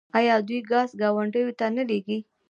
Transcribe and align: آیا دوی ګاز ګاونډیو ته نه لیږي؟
آیا 0.17 0.35
دوی 0.47 0.59
ګاز 0.71 0.89
ګاونډیو 1.01 1.55
ته 1.59 1.65
نه 1.75 1.83
لیږي؟ 1.89 2.17